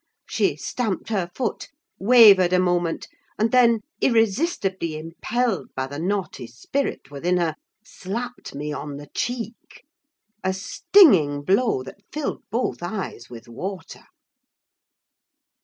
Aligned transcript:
She 0.27 0.55
stamped 0.55 1.09
her 1.09 1.29
foot, 1.35 1.69
wavered 1.99 2.53
a 2.53 2.59
moment, 2.59 3.07
and 3.37 3.51
then, 3.51 3.81
irresistibly 4.01 4.97
impelled 4.97 5.67
by 5.75 5.85
the 5.85 5.99
naughty 5.99 6.47
spirit 6.47 7.11
within 7.11 7.37
her, 7.37 7.53
slapped 7.85 8.55
me 8.55 8.73
on 8.73 8.97
the 8.97 9.09
cheek: 9.13 9.85
a 10.43 10.53
stinging 10.55 11.43
blow 11.43 11.83
that 11.83 12.01
filled 12.11 12.41
both 12.49 12.81
eyes 12.81 13.29
with 13.29 13.47
water. 13.47 14.05